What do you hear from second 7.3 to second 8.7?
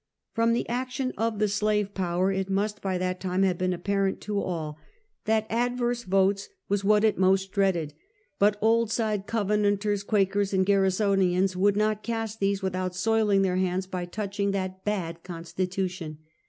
dreaded; but